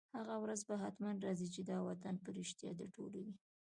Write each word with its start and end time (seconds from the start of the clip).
هغه 0.17 0.35
ورځ 0.43 0.59
به 0.67 0.75
حتماً 0.83 1.09
راځي، 1.25 1.47
چي 1.55 1.61
دا 1.69 1.77
وطن 1.87 2.15
به 2.23 2.29
رشتیا 2.39 2.71
د 2.77 2.81
ټولو 2.93 3.17
وي 3.25 3.35